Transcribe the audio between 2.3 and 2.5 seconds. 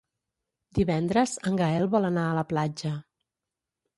la